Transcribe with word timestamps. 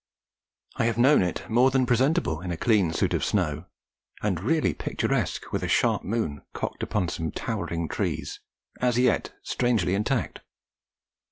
I 0.77 0.85
have 0.85 0.97
known 0.97 1.21
it 1.21 1.47
more 1.47 1.69
than 1.69 1.85
presentable 1.85 2.41
in 2.41 2.49
a 2.49 2.57
clean 2.57 2.91
suit 2.91 3.13
of 3.13 3.23
snow, 3.23 3.65
and 4.23 4.39
really 4.41 4.73
picturesque 4.73 5.51
with 5.53 5.61
a 5.61 5.67
sharp 5.67 6.03
moon 6.03 6.41
cocked 6.53 6.81
upon 6.81 7.07
some 7.09 7.29
towering 7.29 7.87
trees, 7.87 8.39
as 8.79 8.97
yet 8.97 9.31
strangely 9.43 9.93
intact. 9.93 10.39